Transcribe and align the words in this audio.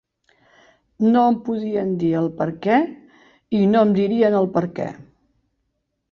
No 1.15 1.25
em 1.31 1.35
podien 1.49 1.91
dir 2.03 2.09
el 2.21 2.29
perquè 2.39 2.77
i 3.59 3.59
no 3.73 3.83
em 3.89 3.91
dirien 3.99 4.39
el 4.39 4.49
perquè. 4.57 4.89